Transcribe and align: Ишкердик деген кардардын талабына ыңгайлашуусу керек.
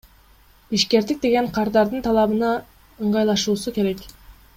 Ишкердик 0.77 1.19
деген 1.25 1.49
кардардын 1.57 2.01
талабына 2.07 2.49
ыңгайлашуусу 3.07 3.75
керек. 3.81 4.03